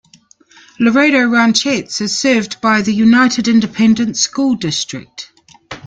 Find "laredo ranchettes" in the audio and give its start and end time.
0.79-2.01